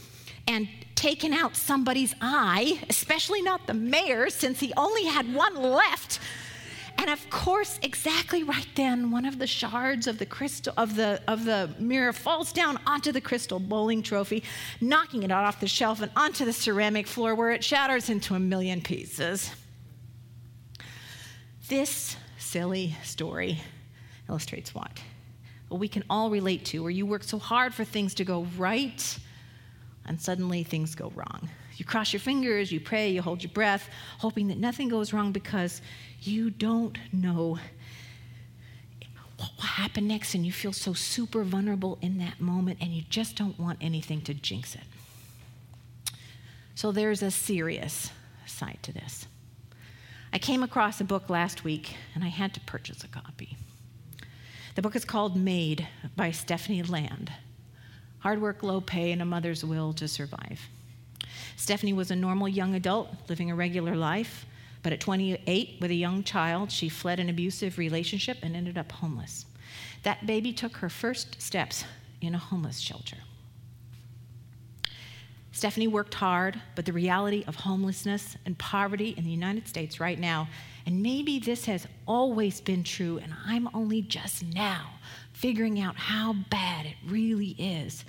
and 0.47 0.69
taken 1.01 1.33
out 1.33 1.57
somebody's 1.57 2.15
eye, 2.21 2.79
especially 2.91 3.41
not 3.41 3.67
the 3.67 3.73
mayor, 3.73 4.29
since 4.29 4.61
he 4.61 4.71
only 4.77 5.07
had 5.07 5.35
one 5.35 5.55
left. 5.55 6.21
And 6.99 7.09
of 7.09 7.31
course, 7.31 7.81
exactly 7.83 8.43
right 8.43 8.69
then, 8.75 9.11
one 9.11 9.25
of 9.25 9.39
the 9.39 9.47
shards 9.47 10.07
of 10.07 10.19
the 10.19 10.27
crystal 10.27 10.75
of 10.77 10.97
the 10.97 11.23
of 11.27 11.47
the 11.47 11.71
mirror 11.79 12.13
falls 12.13 12.53
down 12.53 12.79
onto 12.87 13.13
the 13.13 13.21
crystal 13.23 13.59
bowling 13.59 14.03
trophy, 14.03 14.43
knocking 14.83 15.23
it 15.23 15.33
off 15.33 15.59
the 15.59 15.67
shelf 15.67 16.03
and 16.03 16.13
onto 16.15 16.45
the 16.45 16.53
ceramic 16.53 17.07
floor 17.07 17.35
where 17.35 17.51
it 17.51 17.65
shatters 17.65 18.11
into 18.11 18.35
a 18.35 18.39
million 18.39 18.83
pieces. 18.83 19.51
This 21.69 22.17
silly 22.37 22.95
story 23.03 23.59
illustrates 24.29 24.75
what? 24.75 25.01
We 25.71 25.89
can 25.89 26.05
all 26.11 26.29
relate 26.29 26.67
to, 26.67 26.83
where 26.83 26.91
you 26.91 27.07
work 27.07 27.25
so 27.25 27.39
hard 27.39 27.73
for 27.73 27.85
things 27.85 28.13
to 28.17 28.25
go 28.25 28.47
right 28.59 29.19
and 30.11 30.21
suddenly 30.21 30.65
things 30.65 30.97
go 30.97 31.13
wrong. 31.15 31.49
You 31.77 31.85
cross 31.85 32.13
your 32.13 32.19
fingers, 32.19 32.73
you 32.73 32.81
pray, 32.81 33.11
you 33.11 33.23
hold 33.23 33.45
your 33.45 33.53
breath, 33.53 33.89
hoping 34.19 34.49
that 34.49 34.59
nothing 34.59 34.89
goes 34.89 35.13
wrong 35.13 35.31
because 35.31 35.81
you 36.21 36.51
don't 36.51 36.99
know 37.13 37.61
what 39.39 39.51
will 39.57 39.63
happen 39.63 40.09
next, 40.09 40.35
and 40.35 40.45
you 40.45 40.51
feel 40.51 40.73
so 40.73 40.95
super 40.95 41.45
vulnerable 41.45 41.97
in 42.03 42.19
that 42.19 42.41
moment, 42.41 42.79
and 42.81 42.93
you 42.93 43.03
just 43.09 43.37
don't 43.37 43.57
want 43.57 43.79
anything 43.81 44.21
to 44.23 44.35
jinx 44.35 44.75
it. 44.75 44.83
So 46.75 46.91
there's 46.91 47.23
a 47.23 47.31
serious 47.31 48.11
side 48.47 48.81
to 48.83 48.93
this. 48.93 49.29
I 50.33 50.39
came 50.39 50.65
across 50.65 51.01
a 51.01 51.05
book 51.05 51.31
last 51.31 51.63
week, 51.63 51.95
and 52.17 52.25
I 52.25 52.29
had 52.29 52.53
to 52.55 52.61
purchase 52.63 53.05
a 53.05 53.09
copy. 53.09 53.57
The 54.75 54.83
book 54.83 54.97
is 54.97 55.05
called 55.05 55.37
Maid 55.37 55.87
by 56.17 56.33
Stephanie 56.33 56.83
Land 56.83 57.33
hard 58.21 58.41
work, 58.41 58.63
low 58.63 58.81
pay, 58.81 59.13
and 59.13 59.21
a 59.21 59.25
mother's 59.25 59.65
will 59.65 59.93
to 59.95 60.09
survive. 60.09 60.61
Stephanie 61.57 61.93
was 61.93 62.11
a 62.11 62.17
normal 62.17 62.49
young 62.49 62.75
adult 62.75 63.09
living 63.29 63.51
a 63.51 63.55
regular 63.55 63.97
life, 63.97 64.47
but 64.83 64.93
at 64.93 65.01
28, 65.01 65.77
with 65.81 65.91
a 65.91 65.95
young 65.95 66.23
child, 66.23 66.73
she 66.73 66.89
fled 66.89 67.21
an 67.21 67.29
abusive 67.29 67.77
relationship 67.77 68.39
and 68.43 68.57
ended 68.57 68.79
up 68.79 68.93
homeless. 68.93 69.45
That 70.03 70.27
baby 70.27 70.53
took 70.53 70.79
her 70.79 70.89
first 70.89 71.41
steps 71.41 71.85
in 72.21 72.35
a 72.35 72.39
homeless 72.39 72.79
shelter. 72.79 73.19
Stephanie 75.53 75.89
worked 75.89 76.15
hard, 76.15 76.61
but 76.75 76.87
the 76.87 76.93
reality 76.93 77.45
of 77.47 77.57
homelessness 77.57 78.37
and 78.47 78.57
poverty 78.57 79.15
in 79.19 79.25
the 79.25 79.31
United 79.31 79.67
States 79.69 80.01
right 80.01 80.19
now, 80.19 80.49
and 80.87 81.03
maybe 81.03 81.39
this 81.39 81.67
has 81.67 81.87
always 82.07 82.61
been 82.61 82.83
true, 82.83 83.19
and 83.19 83.35
I'm 83.47 83.69
only 83.75 84.01
just 84.01 84.43
now 84.43 84.93
figuring 85.41 85.81
out 85.81 85.97
how 85.97 86.35
bad 86.51 86.85
it 86.85 86.97
really 87.07 87.57
is. 87.59 88.05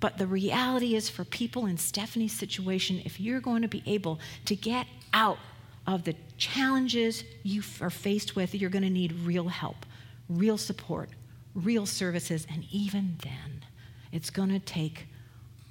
But 0.00 0.18
the 0.18 0.26
reality 0.26 0.96
is, 0.96 1.08
for 1.08 1.24
people 1.24 1.66
in 1.66 1.78
Stephanie's 1.78 2.32
situation, 2.36 3.00
if 3.04 3.20
you're 3.20 3.40
going 3.40 3.62
to 3.62 3.68
be 3.68 3.84
able 3.86 4.18
to 4.46 4.56
get 4.56 4.88
out 5.12 5.38
of 5.86 6.02
the 6.02 6.16
challenges 6.38 7.22
you 7.44 7.62
are 7.80 7.88
faced 7.88 8.34
with, 8.34 8.52
you're 8.52 8.68
going 8.68 8.82
to 8.82 8.90
need 8.90 9.12
real 9.22 9.46
help, 9.46 9.86
real 10.28 10.58
support, 10.58 11.08
real 11.54 11.86
services, 11.86 12.48
and 12.52 12.64
even 12.72 13.16
then, 13.22 13.64
it's 14.10 14.30
going 14.30 14.48
to 14.48 14.58
take 14.58 15.06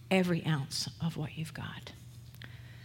every 0.10 0.46
ounce 0.46 0.90
of 1.04 1.18
what 1.18 1.38
you've 1.38 1.54
got. 1.54 1.92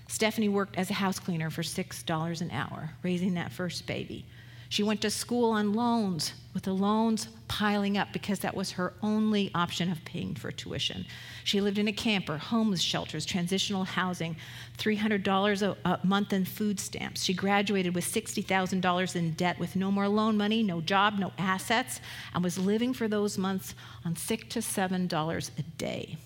Stephanie 0.08 0.48
worked 0.48 0.76
as 0.76 0.90
a 0.90 0.94
house 0.94 1.20
cleaner 1.20 1.50
for 1.50 1.62
$6 1.62 2.40
an 2.40 2.50
hour, 2.50 2.90
raising 3.04 3.34
that 3.34 3.52
first 3.52 3.86
baby. 3.86 4.24
She 4.68 4.82
went 4.82 5.00
to 5.02 5.10
school 5.10 5.52
on 5.52 5.72
loans, 5.72 6.32
with 6.56 6.64
the 6.64 6.72
loans 6.72 7.28
piling 7.48 7.98
up 7.98 8.14
because 8.14 8.38
that 8.38 8.56
was 8.56 8.70
her 8.72 8.94
only 9.02 9.50
option 9.54 9.92
of 9.92 10.02
paying 10.06 10.34
for 10.34 10.50
tuition. 10.50 11.04
She 11.44 11.60
lived 11.60 11.76
in 11.76 11.86
a 11.86 11.92
camper, 11.92 12.38
homeless 12.38 12.80
shelters, 12.80 13.26
transitional 13.26 13.84
housing, 13.84 14.36
$300 14.78 15.76
a, 15.84 16.00
month 16.06 16.32
in 16.32 16.46
food 16.46 16.80
stamps. 16.80 17.24
She 17.24 17.34
graduated 17.34 17.94
with 17.94 18.06
$60,000 18.06 19.16
in 19.16 19.32
debt 19.32 19.58
with 19.58 19.76
no 19.76 19.90
more 19.90 20.08
loan 20.08 20.38
money, 20.38 20.62
no 20.62 20.80
job, 20.80 21.18
no 21.18 21.30
assets, 21.36 22.00
and 22.34 22.42
was 22.42 22.56
living 22.56 22.94
for 22.94 23.06
those 23.06 23.36
months 23.36 23.74
on 24.06 24.16
6 24.16 24.48
to 24.48 24.60
$7 24.60 25.50
a 25.58 25.62
day. 25.76 26.16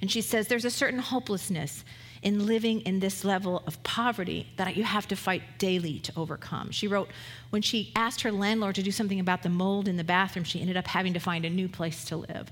And 0.00 0.10
she 0.10 0.20
says 0.20 0.48
there's 0.48 0.64
a 0.64 0.70
certain 0.70 0.98
hopelessness 0.98 1.84
in 2.24 2.46
living 2.46 2.80
in 2.80 2.98
this 3.00 3.22
level 3.22 3.62
of 3.66 3.82
poverty 3.82 4.46
that 4.56 4.76
you 4.76 4.82
have 4.82 5.06
to 5.06 5.14
fight 5.14 5.42
daily 5.58 5.98
to 6.00 6.10
overcome. 6.16 6.70
She 6.70 6.88
wrote, 6.88 7.10
when 7.50 7.60
she 7.60 7.92
asked 7.94 8.22
her 8.22 8.32
landlord 8.32 8.76
to 8.76 8.82
do 8.82 8.90
something 8.90 9.20
about 9.20 9.42
the 9.42 9.50
mold 9.50 9.86
in 9.86 9.98
the 9.98 10.04
bathroom, 10.04 10.44
she 10.44 10.60
ended 10.60 10.78
up 10.78 10.86
having 10.86 11.12
to 11.12 11.20
find 11.20 11.44
a 11.44 11.50
new 11.50 11.68
place 11.68 12.02
to 12.06 12.16
live. 12.16 12.50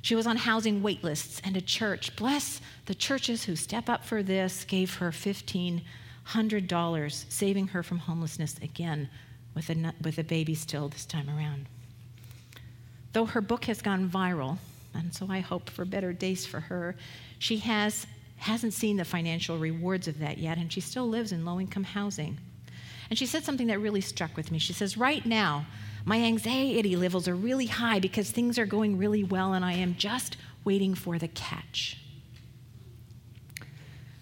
She 0.00 0.14
was 0.14 0.26
on 0.26 0.38
housing 0.38 0.82
wait 0.82 1.04
lists, 1.04 1.42
and 1.44 1.58
a 1.58 1.60
church, 1.60 2.16
bless 2.16 2.62
the 2.86 2.94
churches 2.94 3.44
who 3.44 3.54
step 3.54 3.90
up 3.90 4.02
for 4.02 4.22
this, 4.22 4.64
gave 4.64 4.96
her 4.96 5.10
$1,500, 5.10 7.30
saving 7.30 7.68
her 7.68 7.82
from 7.82 7.98
homelessness 7.98 8.56
again 8.62 9.10
with 9.54 9.68
a, 9.68 9.92
with 10.02 10.16
a 10.18 10.24
baby 10.24 10.54
still 10.54 10.88
this 10.88 11.04
time 11.04 11.28
around. 11.28 11.66
Though 13.12 13.26
her 13.26 13.42
book 13.42 13.66
has 13.66 13.82
gone 13.82 14.08
viral, 14.08 14.56
and 14.94 15.14
so 15.14 15.26
I 15.28 15.40
hope 15.40 15.68
for 15.68 15.84
better 15.84 16.14
days 16.14 16.46
for 16.46 16.60
her, 16.60 16.96
she 17.38 17.58
has 17.58 18.06
hasn't 18.42 18.74
seen 18.74 18.96
the 18.96 19.04
financial 19.04 19.58
rewards 19.58 20.08
of 20.08 20.18
that 20.18 20.38
yet, 20.38 20.58
and 20.58 20.72
she 20.72 20.80
still 20.80 21.08
lives 21.08 21.32
in 21.32 21.44
low 21.44 21.60
income 21.60 21.84
housing. 21.84 22.38
And 23.08 23.18
she 23.18 23.26
said 23.26 23.44
something 23.44 23.66
that 23.68 23.78
really 23.78 24.00
struck 24.00 24.36
with 24.36 24.50
me. 24.50 24.58
She 24.58 24.72
says, 24.72 24.96
Right 24.96 25.24
now, 25.24 25.66
my 26.04 26.18
anxiety 26.18 26.96
levels 26.96 27.28
are 27.28 27.34
really 27.34 27.66
high 27.66 28.00
because 28.00 28.30
things 28.30 28.58
are 28.58 28.66
going 28.66 28.98
really 28.98 29.22
well, 29.22 29.52
and 29.52 29.64
I 29.64 29.74
am 29.74 29.94
just 29.96 30.36
waiting 30.64 30.94
for 30.94 31.18
the 31.18 31.28
catch. 31.28 31.98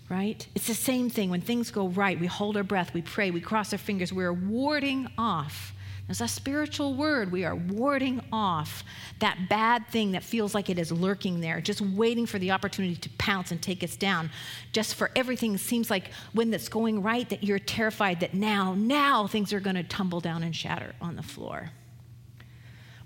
Right? 0.09 0.47
It's 0.55 0.67
the 0.67 0.75
same 0.75 1.09
thing. 1.09 1.31
When 1.31 1.41
things 1.41 1.71
go 1.71 1.89
right, 1.89 2.19
we 2.19 2.27
hold 2.27 2.57
our 2.57 2.65
breath, 2.65 2.93
we 2.93 3.03
pray, 3.03 3.31
we 3.31 3.41
cross 3.41 3.73
our 3.73 3.79
fingers, 3.79 4.13
we're 4.13 4.33
warding 4.33 5.09
off 5.17 5.73
as 6.11 6.21
a 6.21 6.27
spiritual 6.27 6.95
word, 6.95 7.31
we 7.31 7.45
are 7.45 7.55
warding 7.55 8.21
off 8.33 8.83
that 9.21 9.49
bad 9.49 9.87
thing 9.87 10.11
that 10.13 10.25
feels 10.25 10.57
like 10.57 10.69
it 10.69 10.77
is 10.77 10.91
lurking 10.91 11.41
there, 11.41 11.61
just 11.61 11.81
waiting 11.81 12.27
for 12.27 12.41
the 12.41 12.51
opportunity 12.51 12.97
to 12.97 13.09
pounce 13.11 13.53
and 13.53 13.63
take 13.63 13.85
us 13.85 13.95
down. 13.95 14.29
Just 14.73 14.97
for 14.97 15.13
everything 15.15 15.57
seems 15.57 15.89
like 15.89 16.11
when 16.33 16.51
that's 16.51 16.69
going 16.69 17.01
right, 17.01 17.29
that 17.29 17.45
you're 17.45 17.61
terrified 17.61 18.19
that 18.21 18.35
now, 18.35 18.75
now 18.75 19.29
things 19.29 19.53
are 19.53 19.61
going 19.61 19.77
to 19.77 19.85
tumble 19.85 20.21
down 20.21 20.43
and 20.43 20.55
shatter 20.55 20.95
on 21.01 21.15
the 21.15 21.23
floor. 21.23 21.71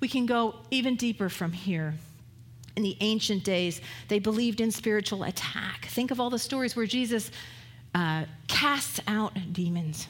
We 0.01 0.09
can 0.09 0.25
go 0.25 0.55
even 0.71 0.97
deeper 0.97 1.29
from 1.29 1.53
here. 1.53 1.95
In 2.77 2.83
the 2.83 2.97
ancient 3.01 3.45
days, 3.45 3.83
they 4.09 4.19
believed 4.19 4.61
in 4.63 4.71
spiritual 4.71 5.25
attack. 5.25 5.87
Think 5.91 6.11
of 6.11 6.21
all 6.21 6.31
the 6.31 6.39
stories 6.39 6.75
where 6.75 6.87
Jesus 6.87 7.31
uh, 7.95 8.25
casts 8.49 8.99
out 9.07 9.37
demons. 9.53 10.09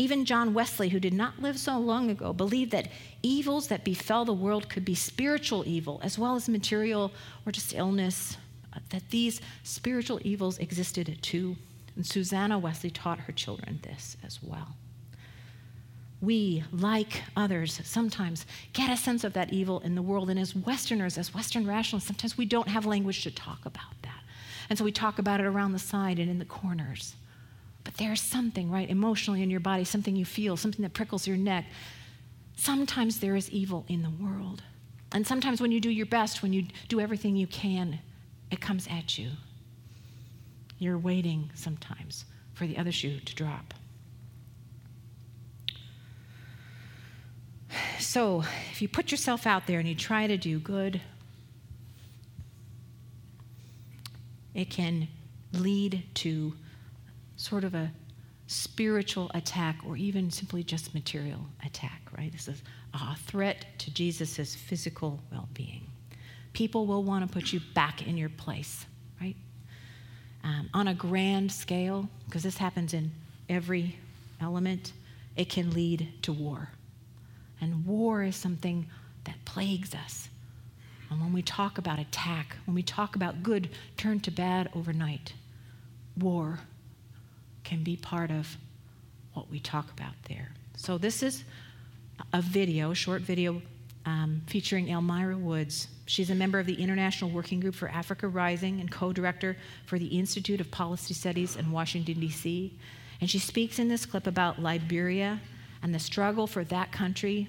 Even 0.00 0.24
John 0.24 0.54
Wesley, 0.54 0.88
who 0.88 0.98
did 0.98 1.12
not 1.12 1.42
live 1.42 1.58
so 1.58 1.78
long 1.78 2.08
ago, 2.08 2.32
believed 2.32 2.70
that 2.70 2.88
evils 3.22 3.66
that 3.66 3.84
befell 3.84 4.24
the 4.24 4.32
world 4.32 4.70
could 4.70 4.82
be 4.82 4.94
spiritual 4.94 5.62
evil 5.66 6.00
as 6.02 6.18
well 6.18 6.36
as 6.36 6.48
material 6.48 7.12
or 7.44 7.52
just 7.52 7.74
illness, 7.74 8.38
uh, 8.72 8.78
that 8.88 9.10
these 9.10 9.42
spiritual 9.62 10.18
evils 10.24 10.56
existed 10.56 11.14
too. 11.20 11.54
And 11.96 12.06
Susanna 12.06 12.58
Wesley 12.58 12.88
taught 12.88 13.18
her 13.18 13.32
children 13.34 13.78
this 13.82 14.16
as 14.24 14.42
well. 14.42 14.68
We, 16.22 16.64
like 16.72 17.22
others, 17.36 17.78
sometimes 17.84 18.46
get 18.72 18.90
a 18.90 18.96
sense 18.96 19.22
of 19.22 19.34
that 19.34 19.52
evil 19.52 19.80
in 19.80 19.96
the 19.96 20.02
world. 20.02 20.30
And 20.30 20.40
as 20.40 20.56
Westerners, 20.56 21.18
as 21.18 21.34
Western 21.34 21.66
rationalists, 21.66 22.06
sometimes 22.06 22.38
we 22.38 22.46
don't 22.46 22.68
have 22.68 22.86
language 22.86 23.22
to 23.24 23.30
talk 23.30 23.66
about 23.66 24.00
that. 24.00 24.22
And 24.70 24.78
so 24.78 24.84
we 24.84 24.92
talk 24.92 25.18
about 25.18 25.40
it 25.40 25.46
around 25.46 25.72
the 25.72 25.78
side 25.78 26.18
and 26.18 26.30
in 26.30 26.38
the 26.38 26.46
corners. 26.46 27.16
But 27.84 27.96
there's 27.96 28.20
something, 28.20 28.70
right, 28.70 28.88
emotionally 28.88 29.42
in 29.42 29.50
your 29.50 29.60
body, 29.60 29.84
something 29.84 30.16
you 30.16 30.24
feel, 30.24 30.56
something 30.56 30.82
that 30.82 30.92
prickles 30.92 31.26
your 31.26 31.36
neck. 31.36 31.66
Sometimes 32.56 33.20
there 33.20 33.36
is 33.36 33.50
evil 33.50 33.84
in 33.88 34.02
the 34.02 34.10
world. 34.10 34.62
And 35.12 35.26
sometimes 35.26 35.60
when 35.60 35.72
you 35.72 35.80
do 35.80 35.90
your 35.90 36.06
best, 36.06 36.42
when 36.42 36.52
you 36.52 36.66
do 36.88 37.00
everything 37.00 37.36
you 37.36 37.46
can, 37.46 37.98
it 38.50 38.60
comes 38.60 38.86
at 38.88 39.18
you. 39.18 39.30
You're 40.78 40.98
waiting 40.98 41.50
sometimes 41.54 42.24
for 42.54 42.66
the 42.66 42.78
other 42.78 42.92
shoe 42.92 43.20
to 43.20 43.34
drop. 43.34 43.74
So, 47.98 48.42
if 48.72 48.82
you 48.82 48.88
put 48.88 49.10
yourself 49.10 49.46
out 49.46 49.66
there 49.66 49.78
and 49.78 49.88
you 49.88 49.94
try 49.94 50.26
to 50.26 50.36
do 50.36 50.58
good, 50.58 51.00
it 54.54 54.70
can 54.70 55.08
lead 55.52 56.02
to 56.14 56.54
sort 57.40 57.64
of 57.64 57.74
a 57.74 57.90
spiritual 58.46 59.30
attack 59.32 59.78
or 59.86 59.96
even 59.96 60.30
simply 60.30 60.62
just 60.62 60.92
material 60.92 61.46
attack, 61.64 62.02
right? 62.16 62.30
This 62.30 62.48
is 62.48 62.62
a 62.92 63.16
threat 63.16 63.64
to 63.78 63.90
Jesus' 63.94 64.54
physical 64.54 65.20
well 65.32 65.48
being. 65.54 65.86
People 66.52 66.86
will 66.86 67.02
want 67.02 67.26
to 67.26 67.32
put 67.32 67.52
you 67.52 67.60
back 67.74 68.06
in 68.06 68.18
your 68.18 68.28
place, 68.28 68.84
right? 69.20 69.36
Um, 70.44 70.68
on 70.74 70.88
a 70.88 70.94
grand 70.94 71.50
scale, 71.50 72.08
because 72.26 72.42
this 72.42 72.58
happens 72.58 72.92
in 72.92 73.10
every 73.48 73.96
element, 74.40 74.92
it 75.36 75.48
can 75.48 75.70
lead 75.70 76.12
to 76.22 76.32
war. 76.32 76.68
And 77.60 77.86
war 77.86 78.22
is 78.22 78.36
something 78.36 78.86
that 79.24 79.36
plagues 79.44 79.94
us. 79.94 80.28
And 81.08 81.20
when 81.20 81.32
we 81.32 81.42
talk 81.42 81.78
about 81.78 81.98
attack, 81.98 82.56
when 82.66 82.74
we 82.74 82.82
talk 82.82 83.16
about 83.16 83.42
good 83.42 83.70
turned 83.96 84.24
to 84.24 84.30
bad 84.30 84.68
overnight, 84.74 85.32
war 86.18 86.58
can 87.64 87.82
be 87.82 87.96
part 87.96 88.30
of 88.30 88.56
what 89.34 89.50
we 89.50 89.60
talk 89.60 89.90
about 89.90 90.14
there. 90.28 90.52
So, 90.76 90.98
this 90.98 91.22
is 91.22 91.44
a 92.32 92.40
video, 92.40 92.90
a 92.90 92.94
short 92.94 93.22
video 93.22 93.62
um, 94.06 94.42
featuring 94.46 94.86
Emira 94.86 95.38
Woods. 95.38 95.88
She's 96.06 96.30
a 96.30 96.34
member 96.34 96.58
of 96.58 96.66
the 96.66 96.74
International 96.74 97.30
Working 97.30 97.60
Group 97.60 97.74
for 97.74 97.88
Africa 97.88 98.28
Rising 98.28 98.80
and 98.80 98.90
co 98.90 99.12
director 99.12 99.56
for 99.86 99.98
the 99.98 100.06
Institute 100.06 100.60
of 100.60 100.70
Policy 100.70 101.14
Studies 101.14 101.56
in 101.56 101.70
Washington, 101.70 102.18
D.C. 102.20 102.76
And 103.20 103.30
she 103.30 103.38
speaks 103.38 103.78
in 103.78 103.88
this 103.88 104.06
clip 104.06 104.26
about 104.26 104.60
Liberia 104.60 105.40
and 105.82 105.94
the 105.94 105.98
struggle 105.98 106.46
for 106.46 106.64
that 106.64 106.92
country 106.92 107.48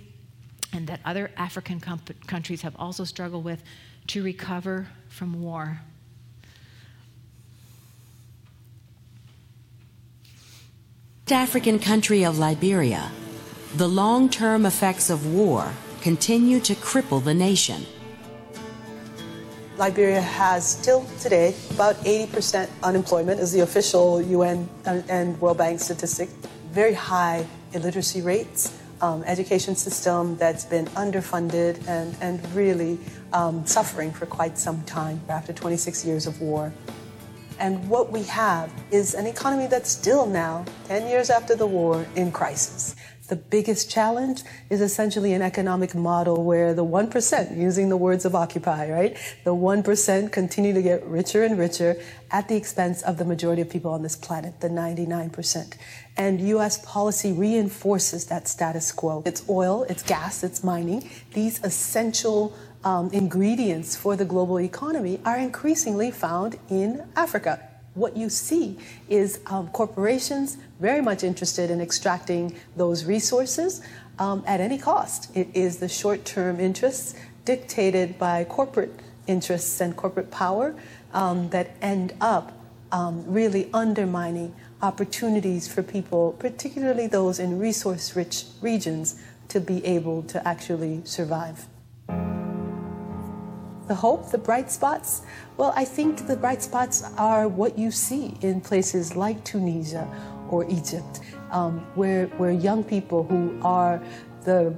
and 0.74 0.88
that 0.88 1.00
other 1.06 1.32
African 1.38 1.80
comp- 1.80 2.28
countries 2.28 2.62
have 2.62 2.76
also 2.78 3.04
struggled 3.04 3.44
with 3.44 3.64
to 4.08 4.24
recover 4.24 4.88
from 5.10 5.42
war. 5.42 5.82
African 11.32 11.80
country 11.80 12.24
of 12.24 12.38
Liberia, 12.38 13.12
the 13.76 13.88
long 13.88 14.30
term 14.30 14.66
effects 14.66 15.10
of 15.10 15.34
war 15.34 15.72
continue 16.02 16.60
to 16.60 16.76
cripple 16.76 17.24
the 17.24 17.34
nation. 17.34 17.86
Liberia 19.78 20.22
has 20.22 20.68
still 20.68 21.06
today 21.20 21.56
about 21.72 21.96
80% 21.98 22.70
unemployment, 22.84 23.40
is 23.40 23.52
the 23.52 23.62
official 23.62 24.22
UN 24.22 24.70
and 24.86 25.40
World 25.42 25.58
Bank 25.58 25.80
statistic. 25.80 26.30
Very 26.72 26.94
high 26.94 27.48
illiteracy 27.74 28.22
rates, 28.22 28.78
um, 29.02 29.24
education 29.24 29.76
system 29.76 30.38
that's 30.38 30.66
been 30.66 30.86
underfunded 30.88 31.86
and, 31.88 32.16
and 32.22 32.54
really 32.54 33.00
um, 33.34 33.66
suffering 33.66 34.12
for 34.12 34.26
quite 34.26 34.58
some 34.58 34.84
time 34.84 35.20
after 35.30 35.54
26 35.54 36.06
years 36.06 36.28
of 36.28 36.40
war. 36.42 36.72
And 37.62 37.88
what 37.88 38.12
we 38.12 38.24
have 38.24 38.74
is 38.90 39.14
an 39.14 39.28
economy 39.28 39.68
that's 39.68 39.92
still 39.92 40.26
now, 40.26 40.66
10 40.88 41.08
years 41.08 41.30
after 41.30 41.56
the 41.56 41.68
war, 41.68 42.08
in 42.16 42.32
crisis. 42.32 42.96
The 43.28 43.36
biggest 43.36 43.88
challenge 43.90 44.42
is 44.72 44.82
essentially 44.82 45.34
an 45.34 45.44
economic 45.44 45.94
model 45.94 46.44
where 46.44 46.74
the 46.74 46.84
1%, 46.84 47.56
using 47.56 47.90
the 47.90 47.98
words 47.98 48.26
of 48.26 48.34
Occupy, 48.34 48.90
right? 48.90 49.16
The 49.44 49.54
1% 49.54 50.32
continue 50.32 50.74
to 50.74 50.82
get 50.82 51.06
richer 51.06 51.44
and 51.44 51.58
richer 51.58 52.02
at 52.32 52.48
the 52.48 52.56
expense 52.56 53.04
of 53.04 53.20
the 53.20 53.26
majority 53.26 53.62
of 53.62 53.70
people 53.70 53.92
on 53.92 54.02
this 54.02 54.16
planet, 54.16 54.60
the 54.60 54.68
99%. 54.68 55.76
And 56.18 56.42
US 56.42 56.84
policy 56.84 57.32
reinforces 57.32 58.26
that 58.26 58.48
status 58.48 58.92
quo. 58.92 59.22
It's 59.24 59.48
oil, 59.48 59.84
it's 59.84 60.02
gas, 60.02 60.44
it's 60.44 60.64
mining, 60.64 61.08
these 61.34 61.64
essential 61.64 62.58
um, 62.84 63.10
ingredients 63.12 63.96
for 63.96 64.16
the 64.16 64.26
global 64.26 64.60
economy 64.60 65.20
are 65.26 65.38
increasingly 65.38 66.12
found 66.12 66.58
in 66.70 67.06
Africa. 67.16 67.60
What 67.94 68.16
you 68.16 68.30
see 68.30 68.78
is 69.10 69.42
um, 69.48 69.68
corporations 69.70 70.58
very 70.80 71.02
much 71.02 71.24
interested 71.24 71.70
in 71.70 71.82
extracting 71.82 72.56
those 72.76 73.06
resources 73.06 73.82
um, 74.18 74.44
at 74.48 74.62
any 74.62 74.78
cost. 74.78 75.36
It 75.36 75.50
is 75.54 75.78
the 75.78 75.90
short 75.90 76.24
term 76.24 76.60
interests 76.60 77.16
dictated 77.44 78.18
by 78.18 78.46
corporate 78.46 78.94
interests 79.28 79.82
and 79.82 79.96
corporate 79.96 80.32
power 80.32 80.76
um, 81.14 81.50
that 81.50 81.76
end 81.82 82.14
up 82.22 82.54
um, 82.92 83.24
really 83.28 83.70
undermining 83.74 84.56
opportunities 84.82 85.68
for 85.68 85.84
people, 85.84 86.34
particularly 86.40 87.08
those 87.08 87.40
in 87.40 87.60
resource 87.60 88.16
rich 88.16 88.46
regions, 88.62 89.22
to 89.48 89.60
be 89.60 89.86
able 89.86 90.24
to 90.24 90.46
actually 90.48 91.02
survive. 91.04 91.68
The 93.92 93.96
hope, 93.96 94.32
the 94.32 94.38
bright 94.38 94.72
spots, 94.72 95.22
well, 95.58 95.74
I 95.76 95.84
think 95.84 96.26
the 96.26 96.38
bright 96.38 96.62
spots 96.62 97.04
are 97.18 97.50
what 97.50 97.78
you 97.78 97.92
see 97.92 98.38
in 98.40 98.62
places 98.62 99.18
like 99.18 99.44
Tunisia 99.44 100.08
or 100.50 100.64
Egypt, 100.70 101.20
um, 101.52 101.80
where, 101.96 102.28
where 102.38 102.52
young 102.52 102.86
people 102.86 103.24
who 103.24 103.60
are 103.62 104.02
the 104.46 104.74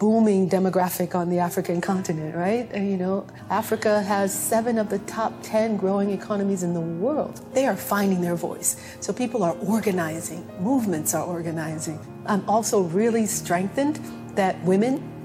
booming 0.00 0.50
demographic 0.50 1.14
on 1.14 1.30
the 1.30 1.38
African 1.38 1.80
continent, 1.90 2.34
right? 2.34 2.68
And, 2.72 2.90
you 2.90 2.96
know, 2.96 3.28
Africa 3.48 4.02
has 4.02 4.34
seven 4.36 4.76
of 4.76 4.90
the 4.90 4.98
top 5.06 5.32
10 5.42 5.76
growing 5.76 6.10
economies 6.10 6.64
in 6.64 6.74
the 6.74 6.80
world. 6.80 7.40
They 7.54 7.64
are 7.64 7.76
finding 7.76 8.20
their 8.20 8.34
voice. 8.34 8.74
So 8.98 9.12
people 9.12 9.44
are 9.44 9.56
organizing, 9.68 10.44
movements 10.58 11.14
are 11.14 11.24
organizing. 11.24 12.00
I'm 12.26 12.42
also 12.50 12.80
really 12.80 13.26
strengthened 13.26 14.00
that 14.34 14.60
women 14.64 15.17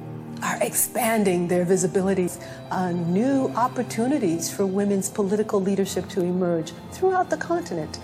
are 0.43 0.57
expanding 0.61 1.47
their 1.47 1.65
visibilities, 1.65 2.43
uh, 2.69 2.91
new 2.91 3.47
opportunities 3.55 4.53
for 4.53 4.65
women's 4.65 5.09
political 5.09 5.61
leadership 5.61 6.07
to 6.09 6.21
emerge 6.21 6.73
throughout 6.91 7.29
the 7.29 7.37
continent. 7.37 7.99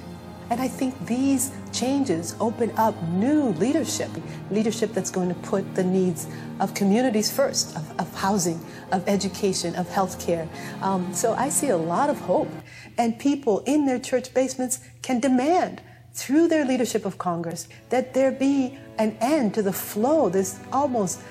And 0.49 0.59
I 0.59 0.67
think 0.67 0.93
these 1.05 1.51
changes 1.71 2.35
open 2.39 2.71
up 2.75 2.95
new 3.09 3.49
leadership, 3.59 4.09
leadership 4.49 4.93
that's 4.93 5.11
going 5.11 5.29
to 5.29 5.35
put 5.41 5.75
the 5.75 5.83
needs 5.83 6.27
of 6.59 6.73
communities 6.73 7.29
first, 7.29 7.75
of, 7.75 7.99
of 7.99 8.15
housing, 8.15 8.59
of 8.91 9.07
education, 9.07 9.75
of 9.75 9.87
healthcare. 9.89 10.47
Um, 10.81 11.13
so 11.13 11.33
I 11.33 11.49
see 11.49 11.69
a 11.69 11.77
lot 11.77 12.09
of 12.09 12.19
hope. 12.21 12.49
And 12.97 13.19
people 13.19 13.59
in 13.67 13.85
their 13.85 13.99
church 13.99 14.33
basements 14.33 14.79
can 15.03 15.19
demand 15.19 15.83
through 16.13 16.47
their 16.47 16.65
leadership 16.65 17.05
of 17.05 17.17
Congress 17.17 17.67
that 17.89 18.13
there 18.15 18.31
be 18.31 18.77
an 18.97 19.15
end 19.21 19.53
to 19.53 19.61
the 19.61 19.71
flow, 19.71 20.29
this 20.29 20.59
almost 20.73 21.21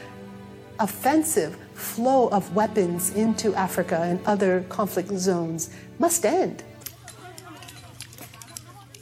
offensive 0.78 1.56
flow 1.74 2.28
of 2.28 2.54
weapons 2.54 3.10
into 3.14 3.54
Africa 3.54 4.00
and 4.02 4.24
other 4.26 4.64
conflict 4.68 5.10
zones 5.10 5.70
must 5.98 6.24
end. 6.24 6.62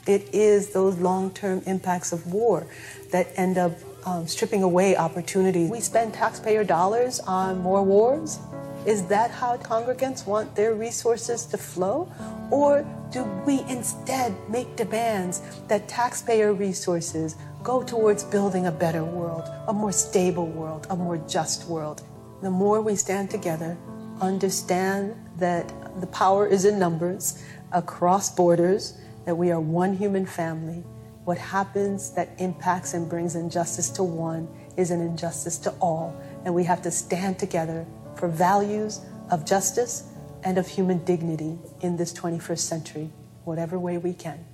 It 0.06 0.33
is 0.33 0.73
those 0.73 0.99
long 0.99 1.30
term 1.33 1.62
impacts 1.66 2.12
of 2.12 2.33
war 2.33 2.66
that 3.11 3.28
end 3.37 3.59
up 3.59 3.73
um, 4.04 4.26
stripping 4.26 4.62
away 4.62 4.97
opportunity. 4.97 5.66
We 5.66 5.80
spend 5.80 6.14
taxpayer 6.14 6.62
dollars 6.62 7.18
on 7.21 7.59
more 7.59 7.83
wars. 7.83 8.38
Is 8.87 9.04
that 9.06 9.33
how 9.33 9.56
congregants 9.56 10.25
want 10.25 10.54
their 10.54 10.75
resources 10.75 11.45
to 11.47 11.59
flow? 11.59 12.09
Or 12.52 12.87
do 13.11 13.25
we 13.45 13.62
instead 13.68 14.33
make 14.49 14.76
demands 14.76 15.42
that 15.66 15.88
taxpayer 15.88 16.52
resources 16.52 17.35
go 17.66 17.82
towards 17.82 18.23
building 18.23 18.68
a 18.68 18.70
better 18.70 19.02
world, 19.02 19.42
a 19.66 19.73
more 19.73 19.90
stable 19.90 20.46
world, 20.46 20.87
a 20.88 20.94
more 20.94 21.16
just 21.26 21.66
world? 21.66 22.00
The 22.40 22.50
more 22.50 22.80
we 22.80 22.94
stand 22.94 23.28
together, 23.28 23.76
understand 24.20 25.16
that 25.38 25.75
the 26.00 26.06
power 26.06 26.46
is 26.46 26.64
in 26.64 26.78
numbers 26.78 27.42
across 27.73 28.32
borders, 28.32 28.96
that 29.25 29.35
we 29.35 29.50
are 29.50 29.58
one 29.58 29.96
human 29.96 30.26
family, 30.26 30.84
what 31.25 31.38
happens 31.38 32.12
that 32.12 32.28
impacts 32.38 32.95
and 32.95 33.10
brings 33.10 33.34
injustice 33.34 33.91
to 33.91 34.04
one 34.04 34.47
is 34.76 34.93
an 34.93 35.00
injustice 35.00 35.58
to 35.58 35.71
all. 35.80 36.14
And 36.45 36.54
we 36.54 36.62
have 36.62 36.82
to 36.82 36.93
stand 36.93 37.36
together 37.36 37.84
for 38.14 38.28
values 38.28 39.00
of 39.32 39.45
justice 39.45 40.04
and 40.45 40.56
of 40.56 40.69
human 40.69 41.04
dignity 41.04 41.58
in 41.80 41.97
this 41.97 42.12
21st 42.12 42.60
century, 42.60 43.10
whatever 43.43 43.76
way 43.76 43.99
we 43.99 44.14
can. 44.14 44.45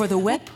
For 0.00 0.08
the 0.08 0.16
whip? 0.16 0.48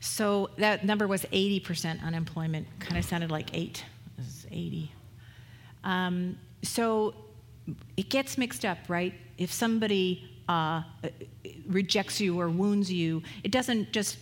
So 0.00 0.50
that 0.58 0.84
number 0.84 1.06
was 1.06 1.22
80% 1.32 2.04
unemployment. 2.04 2.66
Kind 2.78 2.98
of 2.98 3.06
sounded 3.06 3.30
like 3.30 3.56
eight. 3.56 3.82
It 4.18 4.20
was 4.20 4.46
80. 4.50 4.92
Um, 5.82 6.38
so 6.62 7.14
it 7.96 8.10
gets 8.10 8.36
mixed 8.36 8.66
up, 8.66 8.76
right? 8.88 9.14
If 9.38 9.50
somebody 9.50 10.28
uh, 10.46 10.82
rejects 11.66 12.20
you 12.20 12.38
or 12.38 12.50
wounds 12.50 12.92
you, 12.92 13.22
it 13.44 13.50
doesn't 13.50 13.92
just 13.92 14.18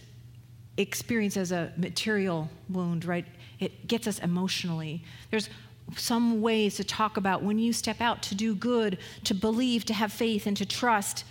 experience 0.76 1.36
as 1.36 1.50
a 1.50 1.72
material 1.76 2.48
wound, 2.68 3.04
right? 3.04 3.26
It 3.58 3.88
gets 3.88 4.06
us 4.06 4.20
emotionally. 4.20 5.02
There's 5.32 5.50
some 5.96 6.40
ways 6.42 6.76
to 6.76 6.84
talk 6.84 7.16
about 7.16 7.42
when 7.42 7.58
you 7.58 7.72
step 7.72 8.00
out 8.00 8.22
to 8.22 8.36
do 8.36 8.54
good, 8.54 8.98
to 9.24 9.34
believe, 9.34 9.84
to 9.86 9.94
have 9.94 10.12
faith, 10.12 10.46
and 10.46 10.56
to 10.56 10.64
trust 10.64 11.24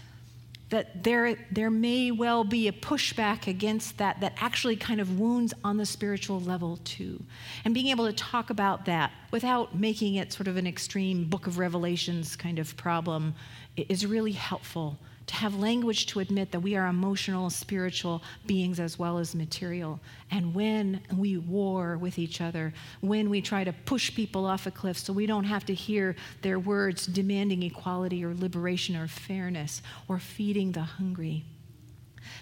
that 0.70 1.04
there, 1.04 1.36
there 1.52 1.70
may 1.70 2.12
well 2.12 2.44
be 2.44 2.68
a 2.68 2.72
pushback 2.72 3.48
against 3.48 3.98
that 4.00 4.20
that 4.20 4.34
actually 4.38 4.76
kind 4.76 5.00
of 5.00 5.20
wounds 5.20 5.54
on 5.64 5.78
the 5.78 5.86
spiritual 5.86 6.40
level 6.42 6.78
too. 6.84 7.24
And 7.64 7.74
being 7.74 7.88
able 7.88 8.06
to 8.06 8.14
talk 8.14 8.50
about 8.50 8.86
that 8.86 9.12
without 9.32 9.78
making 9.80 10.16
it 10.16 10.34
sort 10.34 10.48
of 10.48 10.58
an 10.58 10.68
extreme 10.68 11.26
book 11.26 11.48
of 11.48 11.58
revelations 11.58 12.36
kind 12.36 12.60
of 12.60 12.76
problem 12.76 13.34
is 13.78 14.06
really 14.06 14.34
helpful 14.34 14.98
to 15.28 15.34
have 15.36 15.56
language 15.56 16.06
to 16.08 16.22
admit 16.22 16.52
that 16.52 16.62
we 16.62 16.76
are 16.76 16.88
emotional, 16.88 17.50
spiritual 17.50 18.24
beings 18.46 18.80
as 18.80 18.98
well 18.98 19.18
as 19.18 19.36
material. 19.36 20.00
And 20.32 20.56
when 20.56 21.02
we 21.16 21.38
war 21.38 21.98
with 21.98 22.18
each 22.18 22.40
other, 22.40 22.74
when 23.02 23.30
we 23.30 23.42
try 23.42 23.66
to 23.66 23.74
push 23.74 24.14
people 24.16 24.46
off 24.46 24.66
a 24.66 24.72
cliff 24.72 24.98
so 24.98 25.12
we 25.12 25.26
don't 25.26 25.44
have 25.44 25.66
to 25.66 25.74
hear 25.74 26.16
their 26.42 26.60
words 26.60 27.06
demanding 27.06 27.62
equality 27.64 28.24
or 28.24 28.34
liberation 28.34 28.96
or 28.96 29.08
fairness 29.08 29.82
or 30.08 30.18
feeding 30.18 30.72
the 30.72 30.82
hungry, 30.82 31.44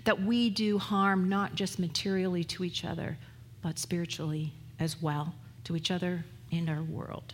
that 0.04 0.22
we 0.22 0.52
do 0.52 0.78
harm 0.78 1.28
not 1.28 1.56
just 1.56 1.80
materially 1.80 2.44
to 2.44 2.64
each 2.64 2.86
other, 2.86 3.18
but 3.64 3.80
spiritually 3.80 4.54
as 4.80 5.02
well 5.02 5.34
to 5.64 5.76
each 5.76 5.90
other 5.90 6.24
and 6.52 6.70
our 6.70 6.84
world. 6.84 7.34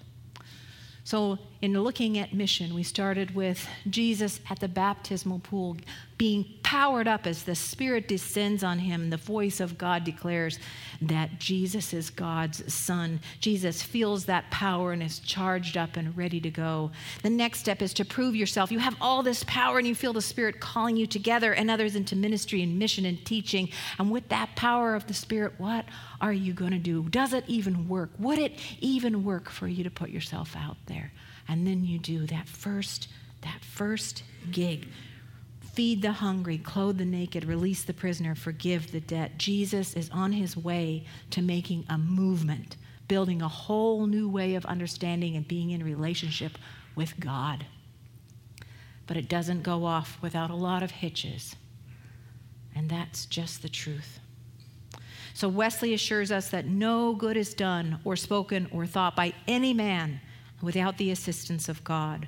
So, 1.04 1.40
in 1.62 1.80
looking 1.82 2.18
at 2.18 2.34
mission, 2.34 2.74
we 2.74 2.82
started 2.82 3.36
with 3.36 3.68
Jesus 3.90 4.40
at 4.50 4.60
the 4.60 4.68
baptismal 4.68 5.40
pool 5.40 5.78
being 6.18 6.46
powered 6.62 7.08
up 7.08 7.26
as 7.26 7.44
the 7.44 7.56
Spirit 7.56 8.08
descends 8.08 8.64
on 8.64 8.80
him. 8.80 9.10
The 9.10 9.18
voice 9.18 9.60
of 9.60 9.78
God 9.78 10.04
declares 10.04 10.60
that 11.02 11.40
Jesus 11.40 11.94
is 11.94 12.10
God's 12.10 12.72
Son. 12.72 13.20
Jesus 13.40 13.82
feels 13.82 14.26
that 14.26 14.50
power 14.52 14.92
and 14.92 15.02
is 15.02 15.20
charged 15.20 15.78
up 15.78 15.98
and 15.98 16.16
ready 16.16 16.40
to 16.42 16.52
go. 16.52 16.92
The 17.24 17.30
next 17.30 17.60
step 17.60 17.82
is 17.82 17.94
to 17.96 18.06
prove 18.06 18.36
yourself. 18.36 18.72
You 18.72 18.80
have 18.80 18.96
all 19.02 19.24
this 19.24 19.44
power 19.46 19.78
and 19.80 19.88
you 19.88 19.96
feel 19.96 20.14
the 20.14 20.22
Spirit 20.22 20.60
calling 20.60 20.96
you 20.96 21.08
together 21.08 21.54
and 21.54 21.72
others 21.72 21.96
into 21.96 22.16
ministry 22.16 22.62
and 22.62 22.78
mission 22.78 23.06
and 23.06 23.24
teaching. 23.26 23.70
And 23.98 24.12
with 24.12 24.30
that 24.30 24.56
power 24.56 24.96
of 24.96 25.08
the 25.08 25.16
Spirit, 25.16 25.54
what 25.58 25.86
are 26.22 26.34
you 26.34 26.54
going 26.54 26.72
to 26.72 26.80
do? 26.80 27.10
Does 27.10 27.34
it 27.34 27.46
even 27.48 27.88
work? 27.88 28.12
Would 28.20 28.38
it 28.38 28.60
even 28.80 29.24
work 29.24 29.50
for 29.50 29.68
you 29.68 29.84
to 29.84 29.92
put 29.92 30.10
yourself 30.10 30.56
out 30.56 30.78
there? 30.86 31.12
And 31.48 31.66
then 31.68 31.86
you 31.86 32.00
do 32.00 32.26
that 32.28 32.48
first 32.48 33.08
that 33.42 33.64
first 33.64 34.24
gig 34.52 34.88
feed 35.74 36.02
the 36.02 36.12
hungry, 36.12 36.58
clothe 36.58 36.98
the 36.98 37.06
naked, 37.06 37.46
release 37.46 37.84
the 37.84 37.94
prisoner, 37.94 38.36
forgive 38.36 38.92
the 38.92 39.00
debt. 39.00 39.38
Jesus 39.38 39.94
is 39.94 40.10
on 40.10 40.34
his 40.34 40.58
way 40.58 41.06
to 41.30 41.42
making 41.42 41.86
a 41.90 41.98
movement, 41.98 42.76
building 43.08 43.42
a 43.42 43.48
whole 43.48 44.06
new 44.06 44.28
way 44.28 44.56
of 44.56 44.66
understanding 44.66 45.36
and 45.36 45.48
being 45.48 45.72
in 45.72 45.84
relationship 45.84 46.58
with 46.94 47.20
God. 47.20 47.66
But 49.08 49.18
it 49.18 49.30
doesn't 49.30 49.64
go 49.64 49.86
off 49.86 50.18
without 50.22 50.50
a 50.50 50.56
lot 50.56 50.84
of 50.84 50.92
hitches. 50.92 51.56
And 52.76 52.90
that's 52.90 53.26
just 53.26 53.62
the 53.62 53.70
truth. 53.70 54.20
So 55.34 55.48
Wesley 55.48 55.94
assures 55.94 56.32
us 56.32 56.50
that 56.50 56.66
no 56.66 57.14
good 57.14 57.38
is 57.38 57.54
done 57.54 58.00
or 58.04 58.18
spoken 58.18 58.68
or 58.72 58.86
thought 58.86 59.16
by 59.16 59.34
any 59.48 59.74
man 59.74 60.20
without 60.62 60.98
the 60.98 61.12
assistance 61.12 61.68
of 61.70 61.84
God 61.84 62.28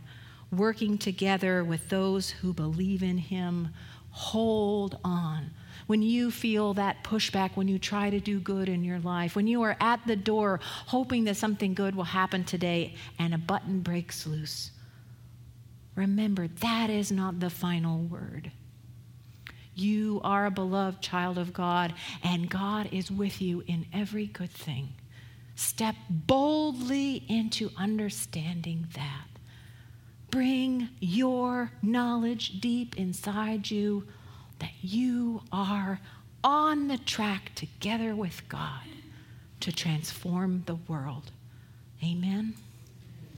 working 0.54 0.98
together 0.98 1.63
with 1.63 1.89
those 1.89 2.30
who 2.30 2.54
believe 2.54 3.04
in 3.04 3.17
Him. 3.17 3.69
Hold 4.12 5.00
on. 5.04 5.52
When 5.88 6.02
you 6.02 6.32
feel 6.32 6.76
that 6.76 7.04
pushback, 7.04 7.56
when 7.56 7.67
you 7.67 7.80
try 7.80 8.10
to 8.10 8.19
do 8.19 8.39
good 8.39 8.69
in 8.69 8.84
your 8.84 9.00
life, 9.00 9.36
when 9.36 9.48
you 9.48 9.63
are 9.63 9.76
at 9.82 10.06
the 10.08 10.15
door 10.15 10.60
hoping 10.63 11.26
that 11.26 11.36
something 11.36 11.74
good 11.74 11.96
will 11.96 12.04
happen 12.04 12.43
today 12.43 12.96
and 13.19 13.34
a 13.34 13.38
button 13.38 13.82
breaks 13.82 14.26
loose, 14.26 14.72
remember 15.96 16.48
that 16.48 16.89
is 16.89 17.12
not 17.12 17.39
the 17.39 17.50
final 17.50 18.00
word. 18.00 18.52
You 19.76 20.22
are 20.24 20.46
a 20.46 20.52
beloved 20.52 21.02
child 21.02 21.39
of 21.39 21.52
God, 21.52 21.96
and 22.24 22.48
God 22.48 22.89
is 22.91 23.10
with 23.10 23.41
you 23.41 23.63
in 23.65 23.88
every 23.91 24.28
good 24.28 24.52
thing. 24.52 24.93
Step 25.55 25.95
boldly 26.09 27.23
into 27.27 27.69
understanding 27.77 28.87
that. 28.95 29.27
Bring 30.31 30.89
your 30.99 31.71
knowledge 31.81 32.59
deep 32.59 32.97
inside 32.97 33.69
you 33.69 34.07
that 34.59 34.71
you 34.81 35.41
are 35.51 35.99
on 36.43 36.87
the 36.87 36.97
track 36.97 37.53
together 37.55 38.15
with 38.15 38.41
God 38.49 38.87
to 39.59 39.71
transform 39.71 40.63
the 40.65 40.75
world. 40.75 41.31
Amen. 42.03 42.55